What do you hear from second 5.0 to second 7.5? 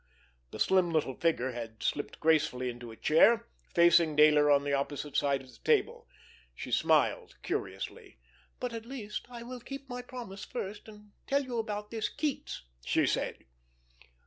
side of the table. She smiled